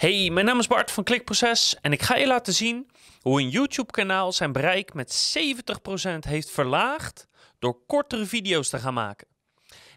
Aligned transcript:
Hey, 0.00 0.30
mijn 0.30 0.46
naam 0.46 0.58
is 0.58 0.66
Bart 0.66 0.90
van 0.90 1.04
Klikproces 1.04 1.76
en 1.80 1.92
ik 1.92 2.02
ga 2.02 2.16
je 2.16 2.26
laten 2.26 2.52
zien 2.52 2.90
hoe 3.20 3.40
een 3.40 3.48
YouTube-kanaal 3.48 4.32
zijn 4.32 4.52
bereik 4.52 4.94
met 4.94 5.36
70% 5.38 6.18
heeft 6.18 6.50
verlaagd 6.50 7.26
door 7.58 7.86
kortere 7.86 8.26
video's 8.26 8.68
te 8.68 8.78
gaan 8.78 8.94
maken. 8.94 9.26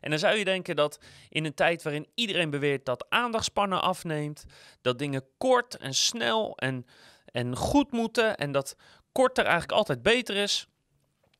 En 0.02 0.10
dan 0.10 0.20
zou 0.20 0.38
je 0.38 0.44
denken 0.44 0.76
dat 0.76 1.00
in 1.29 1.46
een 1.46 1.54
tijd 1.54 1.84
waarin 1.84 2.08
iedereen 2.16 2.50
beweert 2.50 2.86
dat 2.86 3.05
aandachtspannen 3.10 3.81
afneemt, 3.81 4.46
dat 4.81 5.00
dingen 5.00 5.26
kort 5.38 5.78
en 5.78 5.94
snel 5.94 6.58
en, 6.58 6.85
en 7.26 7.56
goed 7.56 7.92
moeten 7.92 8.38
en 8.38 8.51
dat 8.51 8.76
korter 9.12 9.44
eigenlijk 9.44 9.78
altijd 9.78 10.01
beter 10.01 10.35
is, 10.35 10.67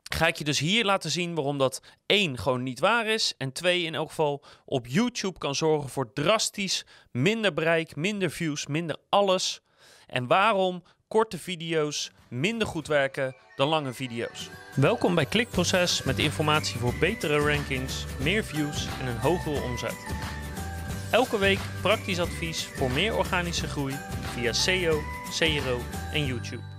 ga 0.04 0.28
ik 0.28 0.36
je 0.36 0.44
dus 0.44 0.60
hier 0.60 0.86
laten 0.86 1.12
zien 1.12 1.36
waarom 1.36 1.58
dat 1.58 1.82
één 2.06 2.38
gewoon 2.38 2.64
niet 2.64 2.80
waar 2.80 3.06
is 3.06 3.34
en 3.38 3.52
twee 3.52 3.84
in 3.84 3.96
elk 3.96 4.10
geval 4.10 4.44
op 4.66 4.88
YouTube 4.88 5.40
kan 5.40 5.56
zorgen 5.56 5.90
voor 5.90 6.14
drastisch 6.14 6.86
minder 7.12 7.54
bereik, 7.54 7.96
minder 7.96 8.32
views, 8.32 8.68
minder 8.68 8.98
alles. 9.10 9.62
En 10.08 10.28
waarom 10.28 10.84
korte 11.08 11.38
video's 11.38 12.12
minder 12.30 12.68
goed 12.68 12.88
werken 12.88 13.36
dan 13.56 13.68
lange 13.68 13.94
video's. 13.94 14.50
Welkom 14.76 15.16
bij 15.16 15.26
Klikproces 15.26 16.04
met 16.04 16.20
informatie 16.20 16.80
voor 16.80 16.94
betere 17.00 17.40
rankings, 17.40 18.06
meer 18.20 18.44
views 18.44 18.88
en 19.00 19.08
een 19.08 19.20
hogere 19.20 19.62
omzet. 19.62 20.06
Elke 21.12 21.38
week 21.38 21.60
praktisch 21.82 22.20
advies 22.20 22.66
voor 22.66 22.92
meer 22.92 23.18
organische 23.18 23.68
groei 23.68 23.96
via 24.22 24.54
SEO, 24.54 25.02
CRO 25.38 25.80
en 26.14 26.26
YouTube. 26.26 26.73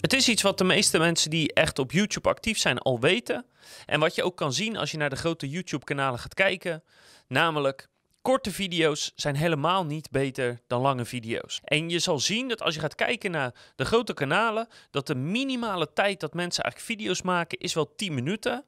Het 0.00 0.12
is 0.12 0.28
iets 0.28 0.42
wat 0.42 0.58
de 0.58 0.64
meeste 0.64 0.98
mensen 0.98 1.30
die 1.30 1.52
echt 1.52 1.78
op 1.78 1.92
YouTube 1.92 2.28
actief 2.28 2.58
zijn 2.58 2.78
al 2.78 3.00
weten. 3.00 3.46
En 3.86 4.00
wat 4.00 4.14
je 4.14 4.22
ook 4.22 4.36
kan 4.36 4.52
zien 4.52 4.76
als 4.76 4.90
je 4.90 4.96
naar 4.96 5.10
de 5.10 5.16
grote 5.16 5.48
YouTube-kanalen 5.48 6.18
gaat 6.18 6.34
kijken. 6.34 6.82
Namelijk, 7.28 7.88
korte 8.22 8.50
video's 8.50 9.12
zijn 9.14 9.36
helemaal 9.36 9.84
niet 9.84 10.10
beter 10.10 10.60
dan 10.66 10.80
lange 10.80 11.04
video's. 11.04 11.60
En 11.64 11.90
je 11.90 11.98
zal 11.98 12.18
zien 12.18 12.48
dat 12.48 12.62
als 12.62 12.74
je 12.74 12.80
gaat 12.80 12.94
kijken 12.94 13.30
naar 13.30 13.54
de 13.76 13.84
grote 13.84 14.14
kanalen, 14.14 14.68
dat 14.90 15.06
de 15.06 15.14
minimale 15.14 15.92
tijd 15.92 16.20
dat 16.20 16.34
mensen 16.34 16.62
eigenlijk 16.62 16.92
video's 16.92 17.22
maken 17.22 17.58
is 17.58 17.74
wel 17.74 17.94
10 17.94 18.14
minuten. 18.14 18.64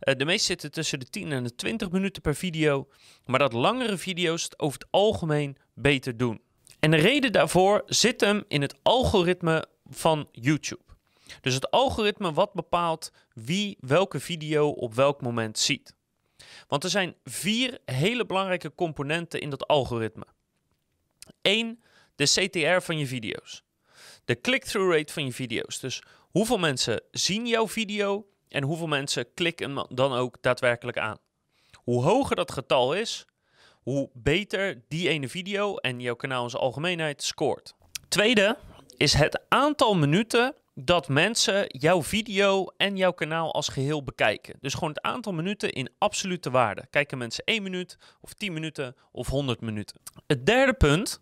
Uh, 0.00 0.14
de 0.14 0.24
meeste 0.24 0.46
zitten 0.46 0.70
tussen 0.70 0.98
de 0.98 1.06
10 1.06 1.32
en 1.32 1.44
de 1.44 1.54
20 1.54 1.90
minuten 1.90 2.22
per 2.22 2.34
video. 2.34 2.88
Maar 3.24 3.38
dat 3.38 3.52
langere 3.52 3.98
video's 3.98 4.42
het 4.42 4.58
over 4.58 4.78
het 4.78 4.88
algemeen 4.90 5.56
beter 5.74 6.16
doen. 6.16 6.40
En 6.80 6.90
de 6.90 6.96
reden 6.96 7.32
daarvoor 7.32 7.82
zit 7.86 8.20
hem 8.20 8.44
in 8.48 8.62
het 8.62 8.74
algoritme 8.82 9.66
van 9.94 10.28
YouTube. 10.32 10.82
Dus 11.40 11.54
het 11.54 11.70
algoritme 11.70 12.32
wat 12.32 12.52
bepaalt 12.52 13.12
wie 13.34 13.76
welke 13.80 14.20
video 14.20 14.68
op 14.68 14.94
welk 14.94 15.22
moment 15.22 15.58
ziet. 15.58 15.94
Want 16.68 16.84
er 16.84 16.90
zijn 16.90 17.14
vier 17.24 17.78
hele 17.84 18.26
belangrijke 18.26 18.74
componenten 18.74 19.40
in 19.40 19.50
dat 19.50 19.66
algoritme. 19.66 20.26
1. 21.42 21.82
De 22.14 22.24
CTR 22.24 22.84
van 22.84 22.98
je 22.98 23.06
video's. 23.06 23.62
De 24.24 24.40
click-through 24.40 24.96
rate 24.96 25.12
van 25.12 25.24
je 25.24 25.32
video's. 25.32 25.80
Dus 25.80 26.02
hoeveel 26.30 26.58
mensen 26.58 27.02
zien 27.10 27.46
jouw 27.46 27.68
video 27.68 28.26
en 28.48 28.62
hoeveel 28.62 28.86
mensen 28.86 29.34
klikken 29.34 29.86
dan 29.88 30.12
ook 30.12 30.36
daadwerkelijk 30.40 30.98
aan. 30.98 31.18
Hoe 31.74 32.02
hoger 32.02 32.36
dat 32.36 32.52
getal 32.52 32.94
is, 32.94 33.26
hoe 33.82 34.10
beter 34.12 34.82
die 34.88 35.08
ene 35.08 35.28
video 35.28 35.76
en 35.76 36.00
jouw 36.00 36.14
kanaal 36.14 36.44
in 36.44 36.50
zijn 36.50 36.62
algemeenheid 36.62 37.22
scoort. 37.22 37.74
Tweede 38.08 38.58
is 39.02 39.12
het 39.12 39.40
aantal 39.48 39.94
minuten 39.94 40.54
dat 40.74 41.08
mensen 41.08 41.64
jouw 41.78 42.02
video 42.02 42.66
en 42.76 42.96
jouw 42.96 43.12
kanaal 43.12 43.54
als 43.54 43.68
geheel 43.68 44.04
bekijken. 44.04 44.54
Dus 44.60 44.74
gewoon 44.74 44.88
het 44.88 45.00
aantal 45.02 45.32
minuten 45.32 45.72
in 45.72 45.90
absolute 45.98 46.50
waarde. 46.50 46.86
Kijken 46.90 47.18
mensen 47.18 47.44
1 47.44 47.62
minuut 47.62 47.98
of 48.20 48.32
10 48.32 48.52
minuten 48.52 48.96
of 49.12 49.28
100 49.28 49.60
minuten. 49.60 50.00
Het 50.26 50.46
derde 50.46 50.74
punt 50.74 51.20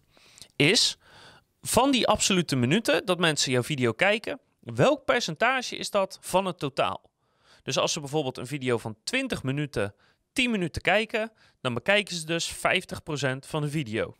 is 0.56 0.98
van 1.60 1.90
die 1.90 2.06
absolute 2.06 2.56
minuten 2.56 3.06
dat 3.06 3.18
mensen 3.18 3.52
jouw 3.52 3.62
video 3.62 3.92
kijken, 3.92 4.40
welk 4.60 5.04
percentage 5.04 5.76
is 5.76 5.90
dat 5.90 6.18
van 6.20 6.44
het 6.44 6.58
totaal? 6.58 7.10
Dus 7.62 7.78
als 7.78 7.92
ze 7.92 8.00
bijvoorbeeld 8.00 8.38
een 8.38 8.46
video 8.46 8.78
van 8.78 8.96
20 9.04 9.42
minuten 9.42 9.94
10 10.32 10.50
minuten 10.50 10.82
kijken, 10.82 11.32
dan 11.60 11.74
bekijken 11.74 12.16
ze 12.16 12.26
dus 12.26 12.54
50% 12.54 12.58
van 13.46 13.62
de 13.62 13.70
video. 13.70 14.16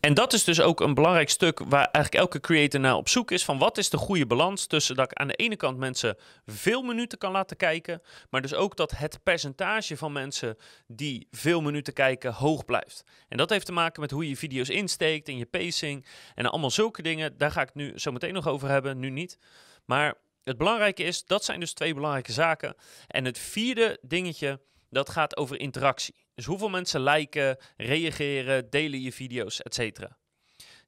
En 0.00 0.14
dat 0.14 0.32
is 0.32 0.44
dus 0.44 0.60
ook 0.60 0.80
een 0.80 0.94
belangrijk 0.94 1.30
stuk 1.30 1.58
waar 1.58 1.84
eigenlijk 1.84 2.14
elke 2.14 2.40
creator 2.40 2.80
naar 2.80 2.96
op 2.96 3.08
zoek 3.08 3.30
is 3.30 3.44
van 3.44 3.58
wat 3.58 3.78
is 3.78 3.90
de 3.90 3.96
goede 3.96 4.26
balans 4.26 4.66
tussen 4.66 4.96
dat 4.96 5.10
ik 5.10 5.18
aan 5.18 5.28
de 5.28 5.34
ene 5.34 5.56
kant 5.56 5.78
mensen 5.78 6.16
veel 6.46 6.82
minuten 6.82 7.18
kan 7.18 7.32
laten 7.32 7.56
kijken, 7.56 8.02
maar 8.30 8.42
dus 8.42 8.54
ook 8.54 8.76
dat 8.76 8.90
het 8.90 9.22
percentage 9.22 9.96
van 9.96 10.12
mensen 10.12 10.56
die 10.86 11.26
veel 11.30 11.60
minuten 11.60 11.92
kijken 11.92 12.32
hoog 12.32 12.64
blijft. 12.64 13.04
En 13.28 13.36
dat 13.36 13.50
heeft 13.50 13.66
te 13.66 13.72
maken 13.72 14.00
met 14.00 14.10
hoe 14.10 14.28
je 14.28 14.36
video's 14.36 14.68
insteekt 14.68 15.28
en 15.28 15.36
je 15.36 15.46
pacing 15.46 16.06
en 16.34 16.46
allemaal 16.46 16.70
zulke 16.70 17.02
dingen. 17.02 17.38
Daar 17.38 17.50
ga 17.50 17.62
ik 17.62 17.74
nu 17.74 17.98
zo 17.98 18.12
meteen 18.12 18.34
nog 18.34 18.48
over 18.48 18.68
hebben, 18.68 18.98
nu 18.98 19.10
niet. 19.10 19.38
Maar 19.84 20.14
het 20.44 20.58
belangrijke 20.58 21.02
is, 21.02 21.24
dat 21.24 21.44
zijn 21.44 21.60
dus 21.60 21.72
twee 21.72 21.94
belangrijke 21.94 22.32
zaken. 22.32 22.74
En 23.06 23.24
het 23.24 23.38
vierde 23.38 23.98
dingetje, 24.02 24.60
dat 24.90 25.10
gaat 25.10 25.36
over 25.36 25.60
interactie. 25.60 26.23
Dus 26.34 26.44
hoeveel 26.44 26.68
mensen 26.68 27.02
liken, 27.02 27.56
reageren, 27.76 28.70
delen 28.70 29.00
je 29.00 29.12
video's, 29.12 29.62
etc. 29.62 30.00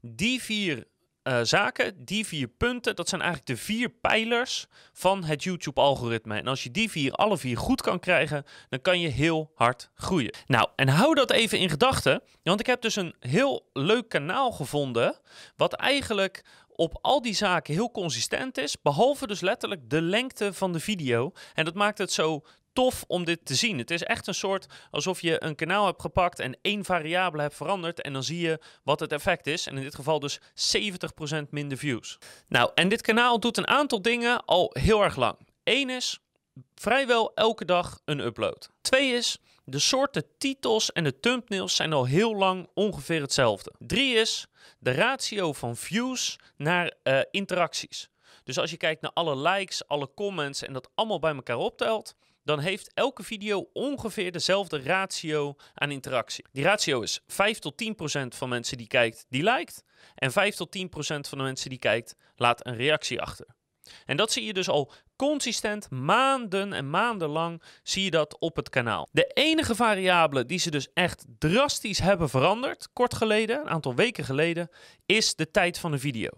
Die 0.00 0.42
vier 0.42 0.86
uh, 1.26 1.38
zaken, 1.42 2.04
die 2.04 2.26
vier 2.26 2.48
punten, 2.48 2.96
dat 2.96 3.08
zijn 3.08 3.20
eigenlijk 3.20 3.50
de 3.50 3.64
vier 3.64 3.88
pijlers 3.88 4.66
van 4.92 5.24
het 5.24 5.42
YouTube-algoritme. 5.42 6.38
En 6.38 6.46
als 6.46 6.62
je 6.62 6.70
die 6.70 6.90
vier, 6.90 7.12
alle 7.12 7.38
vier 7.38 7.56
goed 7.56 7.82
kan 7.82 7.98
krijgen, 7.98 8.44
dan 8.68 8.80
kan 8.80 9.00
je 9.00 9.08
heel 9.08 9.52
hard 9.54 9.90
groeien. 9.94 10.34
Nou, 10.46 10.68
en 10.76 10.88
hou 10.88 11.14
dat 11.14 11.30
even 11.30 11.58
in 11.58 11.70
gedachten, 11.70 12.22
want 12.42 12.60
ik 12.60 12.66
heb 12.66 12.80
dus 12.80 12.96
een 12.96 13.14
heel 13.20 13.70
leuk 13.72 14.08
kanaal 14.08 14.52
gevonden, 14.52 15.18
wat 15.56 15.72
eigenlijk 15.72 16.44
op 16.76 16.98
al 17.00 17.22
die 17.22 17.34
zaken 17.34 17.74
heel 17.74 17.90
consistent 17.90 18.58
is, 18.58 18.80
behalve 18.82 19.26
dus 19.26 19.40
letterlijk 19.40 19.90
de 19.90 20.02
lengte 20.02 20.52
van 20.52 20.72
de 20.72 20.80
video. 20.80 21.32
En 21.54 21.64
dat 21.64 21.74
maakt 21.74 21.98
het 21.98 22.12
zo 22.12 22.42
tof 22.72 23.04
om 23.06 23.24
dit 23.24 23.44
te 23.44 23.54
zien. 23.54 23.78
Het 23.78 23.90
is 23.90 24.02
echt 24.02 24.26
een 24.26 24.34
soort 24.34 24.66
alsof 24.90 25.20
je 25.20 25.44
een 25.44 25.54
kanaal 25.54 25.86
hebt 25.86 26.00
gepakt 26.00 26.38
en 26.38 26.58
één 26.62 26.84
variabele 26.84 27.42
hebt 27.42 27.54
veranderd. 27.54 28.00
En 28.00 28.12
dan 28.12 28.22
zie 28.22 28.40
je 28.40 28.60
wat 28.82 29.00
het 29.00 29.12
effect 29.12 29.46
is. 29.46 29.66
En 29.66 29.76
in 29.76 29.82
dit 29.82 29.94
geval 29.94 30.18
dus 30.18 30.40
70% 30.40 30.42
minder 31.50 31.78
views. 31.78 32.18
Nou, 32.48 32.70
en 32.74 32.88
dit 32.88 33.02
kanaal 33.02 33.40
doet 33.40 33.56
een 33.56 33.68
aantal 33.68 34.02
dingen 34.02 34.44
al 34.44 34.70
heel 34.72 35.02
erg 35.02 35.16
lang. 35.16 35.36
Eén 35.64 35.90
is 35.90 36.18
vrijwel 36.74 37.34
elke 37.34 37.64
dag 37.64 38.00
een 38.04 38.20
upload. 38.20 38.70
Twee 38.80 39.12
is 39.12 39.38
de 39.68 39.78
soorten 39.78 40.24
titels 40.38 40.92
en 40.92 41.04
de 41.04 41.20
thumbnails 41.20 41.76
zijn 41.76 41.92
al 41.92 42.04
heel 42.04 42.36
lang 42.36 42.68
ongeveer 42.74 43.20
hetzelfde. 43.20 43.72
Drie 43.78 44.14
is 44.14 44.46
de 44.78 44.90
ratio 44.90 45.52
van 45.52 45.76
views 45.76 46.38
naar 46.56 46.94
uh, 47.02 47.20
interacties. 47.30 48.08
Dus 48.44 48.58
als 48.58 48.70
je 48.70 48.76
kijkt 48.76 49.00
naar 49.00 49.10
alle 49.12 49.36
likes, 49.36 49.88
alle 49.88 50.10
comments 50.14 50.62
en 50.62 50.72
dat 50.72 50.90
allemaal 50.94 51.18
bij 51.18 51.34
elkaar 51.34 51.56
optelt, 51.56 52.14
dan 52.44 52.58
heeft 52.58 52.90
elke 52.94 53.22
video 53.22 53.68
ongeveer 53.72 54.32
dezelfde 54.32 54.82
ratio 54.82 55.54
aan 55.74 55.90
interactie. 55.90 56.44
Die 56.52 56.64
ratio 56.64 57.00
is 57.00 57.20
5 57.26 57.58
tot 57.58 57.76
10 57.76 57.94
procent 57.94 58.34
van 58.34 58.48
mensen 58.48 58.76
die 58.76 58.86
kijkt, 58.86 59.26
die 59.28 59.42
liked. 59.42 59.84
En 60.14 60.32
5 60.32 60.54
tot 60.54 60.70
10 60.70 60.88
procent 60.88 61.28
van 61.28 61.38
de 61.38 61.44
mensen 61.44 61.70
die 61.70 61.78
kijkt, 61.78 62.16
laat 62.36 62.66
een 62.66 62.76
reactie 62.76 63.20
achter. 63.20 63.46
En 64.04 64.16
dat 64.16 64.32
zie 64.32 64.44
je 64.44 64.52
dus 64.52 64.68
al 64.68 64.92
consistent, 65.16 65.90
maanden 65.90 66.72
en 66.72 66.90
maanden 66.90 67.28
lang 67.28 67.62
zie 67.82 68.04
je 68.04 68.10
dat 68.10 68.38
op 68.38 68.56
het 68.56 68.68
kanaal. 68.68 69.08
De 69.12 69.26
enige 69.26 69.74
variabele 69.74 70.46
die 70.46 70.58
ze 70.58 70.70
dus 70.70 70.88
echt 70.94 71.24
drastisch 71.38 71.98
hebben 71.98 72.28
veranderd, 72.28 72.88
kort 72.92 73.14
geleden, 73.14 73.60
een 73.60 73.68
aantal 73.68 73.94
weken 73.94 74.24
geleden, 74.24 74.68
is 75.06 75.34
de 75.34 75.50
tijd 75.50 75.78
van 75.78 75.90
de 75.90 75.98
video. 75.98 76.28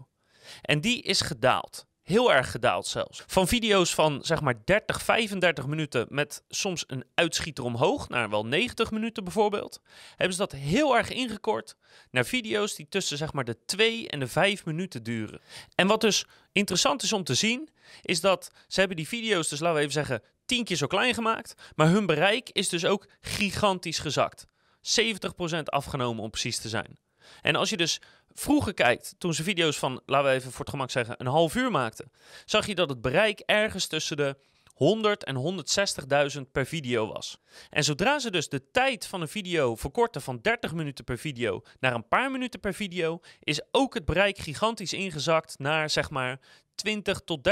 En 0.61 0.81
die 0.81 1.01
is 1.01 1.21
gedaald. 1.21 1.87
Heel 2.09 2.33
erg 2.33 2.51
gedaald 2.51 2.87
zelfs. 2.87 3.23
Van 3.27 3.47
video's 3.47 3.93
van 3.93 4.19
zeg 4.23 4.41
maar 4.41 4.55
30, 4.65 5.01
35 5.01 5.67
minuten 5.67 6.05
met 6.09 6.43
soms 6.47 6.83
een 6.87 7.03
uitschieter 7.15 7.63
omhoog 7.63 8.09
naar 8.09 8.29
wel 8.29 8.45
90 8.45 8.91
minuten 8.91 9.23
bijvoorbeeld. 9.23 9.81
Hebben 10.09 10.33
ze 10.35 10.39
dat 10.39 10.51
heel 10.51 10.97
erg 10.97 11.09
ingekort 11.09 11.75
naar 12.11 12.25
video's 12.25 12.75
die 12.75 12.87
tussen 12.89 13.17
zeg 13.17 13.33
maar 13.33 13.43
de 13.43 13.65
2 13.65 14.07
en 14.09 14.19
de 14.19 14.27
5 14.27 14.65
minuten 14.65 15.03
duren. 15.03 15.41
En 15.75 15.87
wat 15.87 16.01
dus 16.01 16.25
interessant 16.51 17.03
is 17.03 17.13
om 17.13 17.23
te 17.23 17.33
zien, 17.33 17.69
is 18.01 18.21
dat 18.21 18.51
ze 18.67 18.79
hebben 18.79 18.97
die 18.97 19.07
video's 19.07 19.47
dus 19.47 19.59
laten 19.59 19.75
we 19.75 19.81
even 19.81 19.93
zeggen 19.93 20.23
10 20.45 20.63
keer 20.63 20.77
zo 20.77 20.87
klein 20.87 21.13
gemaakt. 21.13 21.53
Maar 21.75 21.87
hun 21.87 22.05
bereik 22.05 22.49
is 22.49 22.69
dus 22.69 22.85
ook 22.85 23.07
gigantisch 23.21 23.99
gezakt. 23.99 24.45
70% 24.81 25.63
afgenomen 25.63 26.23
om 26.23 26.29
precies 26.29 26.57
te 26.57 26.69
zijn. 26.69 26.97
En 27.41 27.55
als 27.55 27.69
je 27.69 27.77
dus 27.77 28.01
vroeger 28.33 28.73
kijkt, 28.73 29.15
toen 29.17 29.33
ze 29.33 29.43
video's 29.43 29.77
van, 29.77 30.01
laten 30.05 30.29
we 30.29 30.35
even 30.35 30.51
voor 30.51 30.59
het 30.59 30.69
gemak 30.69 30.91
zeggen, 30.91 31.15
een 31.17 31.27
half 31.27 31.55
uur 31.55 31.71
maakten, 31.71 32.11
zag 32.45 32.67
je 32.67 32.75
dat 32.75 32.89
het 32.89 33.01
bereik 33.01 33.39
ergens 33.39 33.87
tussen 33.87 34.17
de 34.17 34.35
100 34.79 35.23
en 35.23 35.63
160.000 36.35 36.41
per 36.51 36.65
video 36.65 37.07
was. 37.07 37.37
En 37.69 37.83
zodra 37.83 38.19
ze 38.19 38.31
dus 38.31 38.49
de 38.49 38.71
tijd 38.71 39.07
van 39.07 39.21
een 39.21 39.27
video 39.27 39.75
verkorten 39.75 40.21
van 40.21 40.39
30 40.41 40.73
minuten 40.73 41.03
per 41.03 41.17
video 41.17 41.61
naar 41.79 41.93
een 41.93 42.07
paar 42.07 42.31
minuten 42.31 42.59
per 42.59 42.73
video, 42.73 43.19
is 43.39 43.61
ook 43.71 43.93
het 43.93 44.05
bereik 44.05 44.37
gigantisch 44.37 44.93
ingezakt 44.93 45.59
naar 45.59 45.89
zeg 45.89 46.09
maar 46.09 46.39
20 46.75 47.21
tot 47.25 47.49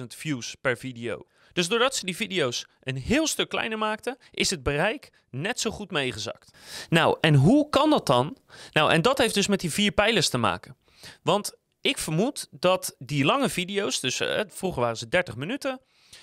30.000 0.00 0.06
views 0.06 0.56
per 0.60 0.76
video. 0.76 1.26
Dus 1.56 1.68
doordat 1.68 1.96
ze 1.96 2.04
die 2.04 2.16
video's 2.16 2.66
een 2.82 2.96
heel 2.96 3.26
stuk 3.26 3.48
kleiner 3.48 3.78
maakten, 3.78 4.18
is 4.30 4.50
het 4.50 4.62
bereik 4.62 5.10
net 5.30 5.60
zo 5.60 5.70
goed 5.70 5.90
meegezakt. 5.90 6.50
Nou, 6.88 7.18
en 7.20 7.34
hoe 7.34 7.68
kan 7.68 7.90
dat 7.90 8.06
dan? 8.06 8.36
Nou, 8.72 8.92
en 8.92 9.02
dat 9.02 9.18
heeft 9.18 9.34
dus 9.34 9.46
met 9.46 9.60
die 9.60 9.72
vier 9.72 9.92
pijlers 9.92 10.28
te 10.28 10.38
maken. 10.38 10.76
Want 11.22 11.52
ik 11.80 11.98
vermoed 11.98 12.48
dat 12.50 12.94
die 12.98 13.24
lange 13.24 13.48
video's, 13.48 14.00
dus 14.00 14.20
uh, 14.20 14.40
vroeger 14.48 14.80
waren 14.80 14.96
ze 14.96 15.08
30 15.08 15.36
minuten, 15.36 15.80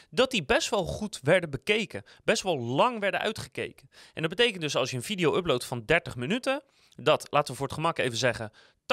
dat 0.09 0.31
die 0.31 0.43
best 0.43 0.69
wel 0.69 0.85
goed 0.85 1.19
werden 1.23 1.49
bekeken. 1.49 2.03
Best 2.23 2.43
wel 2.43 2.59
lang 2.59 2.99
werden 2.99 3.19
uitgekeken. 3.19 3.89
En 4.13 4.21
dat 4.21 4.35
betekent 4.35 4.61
dus 4.61 4.75
als 4.75 4.89
je 4.89 4.95
een 4.95 5.03
video 5.03 5.35
uploadt 5.35 5.65
van 5.65 5.85
30 5.85 6.15
minuten, 6.15 6.63
dat, 6.95 7.27
laten 7.29 7.51
we 7.51 7.57
voor 7.57 7.67
het 7.67 7.75
gemak 7.75 7.97
even 7.97 8.17
zeggen, 8.17 8.51
80% 8.83 8.85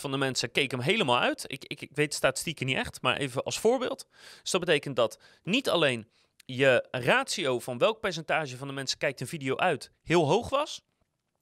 van 0.00 0.10
de 0.10 0.16
mensen 0.16 0.50
keek 0.50 0.70
hem 0.70 0.80
helemaal 0.80 1.18
uit. 1.18 1.44
Ik, 1.46 1.64
ik, 1.64 1.80
ik 1.80 1.90
weet 1.92 2.10
de 2.10 2.16
statistieken 2.16 2.66
niet 2.66 2.76
echt, 2.76 3.02
maar 3.02 3.16
even 3.16 3.42
als 3.42 3.58
voorbeeld. 3.58 4.06
Dus 4.42 4.50
dat 4.50 4.60
betekent 4.60 4.96
dat 4.96 5.18
niet 5.42 5.68
alleen 5.68 6.08
je 6.46 6.88
ratio 6.90 7.58
van 7.58 7.78
welk 7.78 8.00
percentage 8.00 8.56
van 8.56 8.66
de 8.66 8.72
mensen 8.72 8.98
kijkt 8.98 9.20
een 9.20 9.26
video 9.26 9.56
uit 9.56 9.90
heel 10.02 10.26
hoog 10.26 10.48
was, 10.48 10.82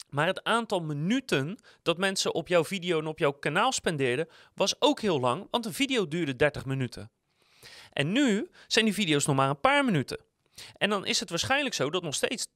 maar 0.08 0.26
het 0.26 0.44
aantal 0.44 0.81
minuten 0.81 1.58
dat 1.82 1.99
mensen 1.99 2.34
op 2.34 2.49
jouw 2.49 2.64
video 2.64 2.99
en 2.99 3.06
op 3.06 3.19
jouw 3.19 3.32
kanaal 3.32 3.73
spendeerden 3.73 4.29
was 4.55 4.81
ook 4.81 5.00
heel 5.00 5.20
lang, 5.20 5.46
want 5.50 5.67
een 5.67 5.73
video 5.73 6.08
duurde 6.08 6.37
30 6.37 6.64
minuten. 6.64 7.11
En 7.93 8.12
nu 8.12 8.50
zijn 8.67 8.84
die 8.84 8.94
video's 8.94 9.26
nog 9.26 9.37
maar 9.37 9.49
een 9.49 9.61
paar 9.61 9.84
minuten. 9.84 10.19
En 10.76 10.90
dan 10.90 11.06
is 11.06 11.20
het 11.20 11.31
waarschijnlijk 11.31 11.75
zo 11.75 11.90
dat 11.90 12.02
nog 12.02 12.14
steeds 12.14 12.46
80% 12.46 12.50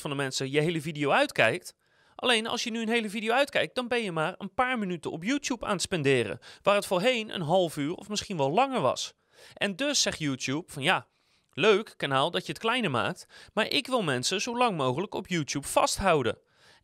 van 0.00 0.10
de 0.10 0.16
mensen 0.16 0.50
je 0.50 0.60
hele 0.60 0.80
video 0.80 1.10
uitkijkt. 1.10 1.74
Alleen 2.20 2.46
als 2.46 2.64
je 2.64 2.70
nu 2.70 2.80
een 2.80 2.88
hele 2.88 3.10
video 3.10 3.32
uitkijkt, 3.32 3.74
dan 3.74 3.88
ben 3.88 4.02
je 4.02 4.12
maar 4.12 4.34
een 4.38 4.54
paar 4.54 4.78
minuten 4.78 5.10
op 5.10 5.24
YouTube 5.24 5.66
aan 5.66 5.72
het 5.72 5.82
spenderen. 5.82 6.38
Waar 6.62 6.74
het 6.74 6.86
voorheen 6.86 7.34
een 7.34 7.40
half 7.40 7.76
uur 7.76 7.94
of 7.94 8.08
misschien 8.08 8.36
wel 8.36 8.50
langer 8.50 8.80
was. 8.80 9.14
En 9.54 9.76
dus 9.76 10.02
zegt 10.02 10.18
YouTube 10.18 10.72
van 10.72 10.82
ja, 10.82 11.06
leuk 11.52 11.94
kanaal 11.96 12.30
dat 12.30 12.46
je 12.46 12.52
het 12.52 12.60
kleiner 12.60 12.90
maakt. 12.90 13.26
Maar 13.52 13.66
ik 13.66 13.86
wil 13.86 14.02
mensen 14.02 14.40
zo 14.40 14.56
lang 14.56 14.76
mogelijk 14.76 15.14
op 15.14 15.26
YouTube 15.26 15.66
vasthouden. 15.66 16.38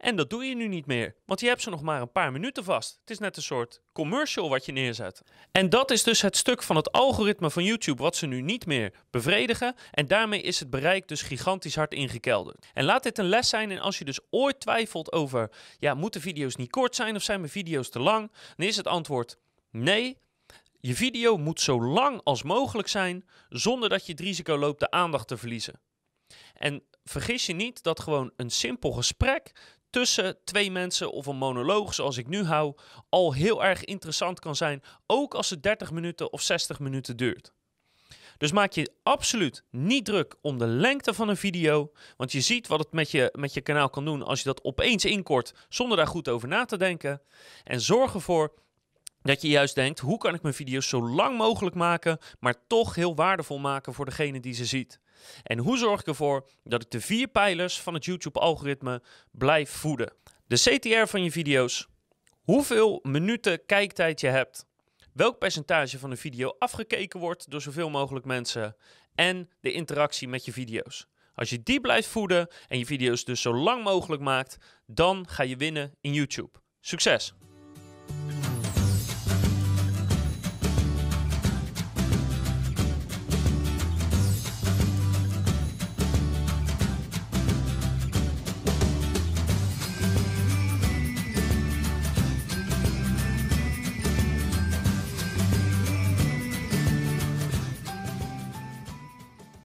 En 0.04 0.16
dat 0.16 0.30
doe 0.30 0.44
je 0.44 0.54
nu 0.54 0.68
niet 0.68 0.86
meer, 0.86 1.14
want 1.26 1.40
je 1.40 1.46
hebt 1.46 1.62
ze 1.62 1.70
nog 1.70 1.82
maar 1.82 2.00
een 2.00 2.12
paar 2.12 2.32
minuten 2.32 2.64
vast. 2.64 2.98
Het 3.00 3.10
is 3.10 3.18
net 3.18 3.36
een 3.36 3.42
soort 3.42 3.80
commercial 3.92 4.48
wat 4.48 4.66
je 4.66 4.72
neerzet. 4.72 5.22
En 5.52 5.68
dat 5.68 5.90
is 5.90 6.02
dus 6.02 6.20
het 6.20 6.36
stuk 6.36 6.62
van 6.62 6.76
het 6.76 6.92
algoritme 6.92 7.50
van 7.50 7.64
YouTube 7.64 8.02
wat 8.02 8.16
ze 8.16 8.26
nu 8.26 8.40
niet 8.40 8.66
meer 8.66 8.94
bevredigen. 9.10 9.74
En 9.90 10.06
daarmee 10.06 10.40
is 10.40 10.60
het 10.60 10.70
bereik 10.70 11.08
dus 11.08 11.22
gigantisch 11.22 11.74
hard 11.74 11.94
ingekelderd. 11.94 12.66
En 12.72 12.84
laat 12.84 13.02
dit 13.02 13.18
een 13.18 13.28
les 13.28 13.48
zijn 13.48 13.70
en 13.70 13.78
als 13.78 13.98
je 13.98 14.04
dus 14.04 14.20
ooit 14.30 14.60
twijfelt 14.60 15.12
over, 15.12 15.50
ja, 15.78 15.94
moeten 15.94 16.20
video's 16.20 16.56
niet 16.56 16.70
kort 16.70 16.94
zijn 16.94 17.16
of 17.16 17.22
zijn 17.22 17.40
mijn 17.40 17.52
video's 17.52 17.88
te 17.90 18.00
lang? 18.00 18.32
Dan 18.56 18.66
is 18.66 18.76
het 18.76 18.86
antwoord 18.86 19.38
nee. 19.70 20.18
Je 20.80 20.94
video 20.94 21.36
moet 21.36 21.60
zo 21.60 21.82
lang 21.82 22.20
als 22.24 22.42
mogelijk 22.42 22.88
zijn, 22.88 23.28
zonder 23.48 23.88
dat 23.88 24.06
je 24.06 24.12
het 24.12 24.20
risico 24.20 24.56
loopt 24.56 24.80
de 24.80 24.90
aandacht 24.90 25.28
te 25.28 25.36
verliezen. 25.36 25.80
En 26.54 26.82
vergis 27.04 27.46
je 27.46 27.54
niet 27.54 27.82
dat 27.82 28.00
gewoon 28.00 28.32
een 28.36 28.50
simpel 28.50 28.92
gesprek 28.92 29.52
tussen 29.94 30.36
twee 30.44 30.70
mensen 30.70 31.12
of 31.12 31.26
een 31.26 31.36
monoloog 31.36 31.94
zoals 31.94 32.16
ik 32.16 32.28
nu 32.28 32.44
hou 32.44 32.74
al 33.08 33.32
heel 33.32 33.64
erg 33.64 33.84
interessant 33.84 34.40
kan 34.40 34.56
zijn, 34.56 34.82
ook 35.06 35.34
als 35.34 35.50
het 35.50 35.62
30 35.62 35.90
minuten 35.90 36.32
of 36.32 36.40
60 36.42 36.78
minuten 36.78 37.16
duurt. 37.16 37.52
Dus 38.38 38.52
maak 38.52 38.72
je 38.72 38.92
absoluut 39.02 39.64
niet 39.70 40.04
druk 40.04 40.36
om 40.40 40.58
de 40.58 40.66
lengte 40.66 41.14
van 41.14 41.28
een 41.28 41.36
video, 41.36 41.92
want 42.16 42.32
je 42.32 42.40
ziet 42.40 42.66
wat 42.66 42.78
het 42.78 42.92
met 42.92 43.10
je, 43.10 43.28
met 43.38 43.54
je 43.54 43.60
kanaal 43.60 43.90
kan 43.90 44.04
doen 44.04 44.22
als 44.22 44.38
je 44.38 44.44
dat 44.44 44.64
opeens 44.64 45.04
inkort 45.04 45.54
zonder 45.68 45.96
daar 45.96 46.06
goed 46.06 46.28
over 46.28 46.48
na 46.48 46.64
te 46.64 46.76
denken. 46.76 47.22
En 47.64 47.80
zorg 47.80 48.14
ervoor 48.14 48.52
dat 49.22 49.42
je 49.42 49.48
juist 49.48 49.74
denkt, 49.74 49.98
hoe 49.98 50.18
kan 50.18 50.34
ik 50.34 50.42
mijn 50.42 50.54
video's 50.54 50.88
zo 50.88 51.08
lang 51.08 51.36
mogelijk 51.38 51.76
maken, 51.76 52.18
maar 52.38 52.66
toch 52.66 52.94
heel 52.94 53.14
waardevol 53.14 53.58
maken 53.58 53.94
voor 53.94 54.04
degene 54.04 54.40
die 54.40 54.54
ze 54.54 54.64
ziet. 54.64 55.00
En 55.42 55.58
hoe 55.58 55.78
zorg 55.78 56.00
ik 56.00 56.06
ervoor 56.06 56.48
dat 56.64 56.82
ik 56.82 56.90
de 56.90 57.00
vier 57.00 57.28
pijlers 57.28 57.80
van 57.80 57.94
het 57.94 58.04
YouTube-algoritme 58.04 59.02
blijf 59.30 59.70
voeden? 59.70 60.12
De 60.46 60.56
CTR 60.56 61.06
van 61.06 61.22
je 61.22 61.30
video's, 61.30 61.88
hoeveel 62.42 62.98
minuten 63.02 63.66
kijktijd 63.66 64.20
je 64.20 64.26
hebt, 64.26 64.66
welk 65.12 65.38
percentage 65.38 65.98
van 65.98 66.10
de 66.10 66.16
video 66.16 66.54
afgekeken 66.58 67.20
wordt 67.20 67.50
door 67.50 67.60
zoveel 67.60 67.90
mogelijk 67.90 68.24
mensen 68.24 68.76
en 69.14 69.50
de 69.60 69.72
interactie 69.72 70.28
met 70.28 70.44
je 70.44 70.52
video's. 70.52 71.06
Als 71.34 71.50
je 71.50 71.62
die 71.62 71.80
blijft 71.80 72.08
voeden 72.08 72.48
en 72.68 72.78
je 72.78 72.86
video's 72.86 73.24
dus 73.24 73.40
zo 73.40 73.54
lang 73.54 73.84
mogelijk 73.84 74.22
maakt, 74.22 74.56
dan 74.86 75.28
ga 75.28 75.42
je 75.42 75.56
winnen 75.56 75.94
in 76.00 76.12
YouTube. 76.12 76.50
Succes! 76.80 77.34